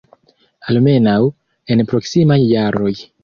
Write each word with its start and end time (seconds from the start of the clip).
Almenaŭ, 0.71 1.17
en 1.75 1.85
proksimaj 1.93 2.39
jaroj. 2.55 2.93